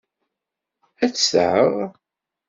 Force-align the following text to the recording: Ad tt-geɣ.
Ad 1.03 1.11
tt-geɣ. 1.11 1.69